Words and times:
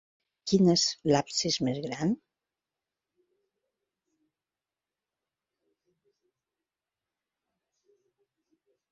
Quin 0.51 0.69
és 0.73 0.83
l'absis 1.09 1.57
més 1.65 1.81
gran? 1.83 2.13